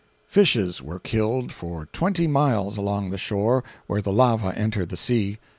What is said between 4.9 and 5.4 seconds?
sea.